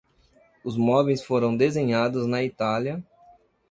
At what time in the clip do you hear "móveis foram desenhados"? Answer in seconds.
0.75-2.25